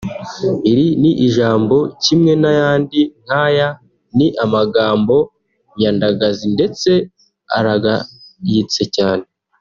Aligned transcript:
Iri 0.69 0.87
ni 1.01 1.11
jambo 1.35 1.77
kimwe 2.03 2.33
n’ayandi 2.41 3.01
nk’aya 3.23 3.67
ni 4.17 4.27
amagambo 4.43 5.15
nyandagazi 5.79 6.45
ndetse 6.55 6.91
aragayitse 7.57 8.83
cyane 8.95 9.25